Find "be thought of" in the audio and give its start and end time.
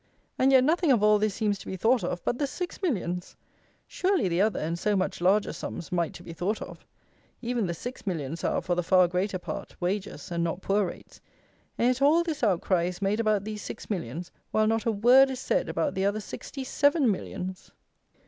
1.67-2.23, 6.23-6.83